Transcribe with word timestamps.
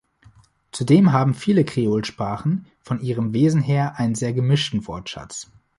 Zudem 0.71 1.11
haben 1.11 1.35
viele 1.35 1.63
Kreolsprachen 1.63 2.65
von 2.79 3.03
ihrem 3.03 3.33
Wesen 3.35 3.61
her 3.61 3.99
einen 3.99 4.15
sehr 4.15 4.33
gemischten 4.33 4.87
Wortschatz. 4.87 5.51